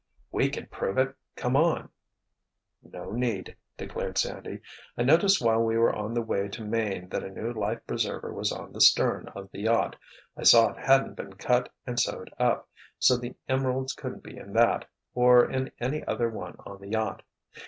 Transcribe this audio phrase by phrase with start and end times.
[0.31, 1.89] "We can prove it—come on!"
[2.81, 4.61] "No need," declared Sandy.
[4.97, 8.33] "I noticed while we were on the way to Maine that a new life preserver
[8.33, 9.95] was on the stern of the yacht.
[10.35, 12.67] I saw it hadn't been cut and sewed up,
[12.97, 17.21] so the emeralds couldn't be in that—or in any other one on the yacht.